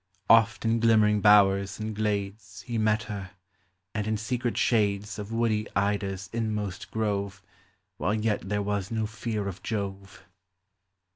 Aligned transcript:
Oft 0.31 0.65
in 0.65 0.79
glimmering 0.79 1.21
bowers 1.21 1.79
and 1.79 1.95
glades 1.95 2.63
He 2.63 2.79
met 2.79 3.03
her, 3.03 3.33
and 3.93 4.07
in 4.07 4.17
secret 4.17 4.57
shades 4.57 5.19
Of 5.19 5.31
woody 5.31 5.67
Ida's 5.75 6.27
inmost 6.33 6.89
grove, 6.89 7.43
While 7.97 8.15
yet 8.15 8.49
there 8.49 8.63
was 8.63 8.89
no 8.89 9.05
fear 9.05 9.47
of 9.47 9.61
Jove. 9.61 10.25